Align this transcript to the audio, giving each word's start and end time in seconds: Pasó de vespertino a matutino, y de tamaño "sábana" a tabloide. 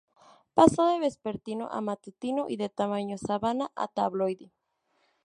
Pasó 0.55 0.87
de 0.87 0.99
vespertino 0.99 1.67
a 1.69 1.79
matutino, 1.79 2.47
y 2.49 2.57
de 2.57 2.69
tamaño 2.69 3.19
"sábana" 3.19 3.71
a 3.75 3.87
tabloide. 3.87 4.51